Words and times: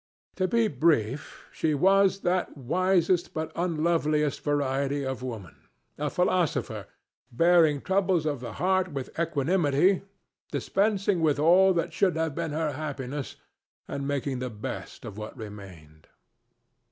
To 0.37 0.47
be 0.47 0.67
brief, 0.67 1.45
she 1.51 1.75
was 1.75 2.21
that 2.21 2.57
wisest 2.57 3.35
but 3.35 3.51
unloveliest 3.55 4.41
variety 4.43 5.03
of 5.05 5.21
woman, 5.21 5.67
a 5.99 6.09
philosopher, 6.09 6.87
bearing 7.31 7.81
troubles 7.81 8.25
of 8.25 8.39
the 8.39 8.53
heart 8.53 8.87
with 8.91 9.11
equanimity, 9.19 10.01
dispensing 10.51 11.21
with 11.21 11.37
all 11.37 11.71
that 11.73 11.93
should 11.93 12.15
have 12.17 12.33
been 12.33 12.49
her 12.51 12.71
happiness 12.71 13.35
and 13.87 14.07
making 14.07 14.39
the 14.39 14.49
best 14.49 15.05
of 15.05 15.19
what 15.19 15.37
remained. 15.37 16.07